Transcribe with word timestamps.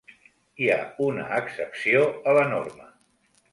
Hi 0.63 0.69
ha 0.69 0.77
una 1.09 1.27
excepció 1.41 2.03
a 2.33 2.37
la 2.41 2.49
norma. 2.57 2.93